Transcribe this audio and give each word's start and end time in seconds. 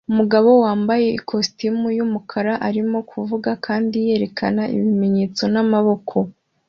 Umugabo 0.11 0.49
wambaye 0.63 1.05
ikositimu 1.19 1.87
y'umukara 1.97 2.53
arimo 2.67 2.99
kuvuga 3.11 3.49
kandi 3.65 3.95
yerekana 4.07 4.61
ibimenyetso 4.75 5.43
n'amaboko 5.53 6.15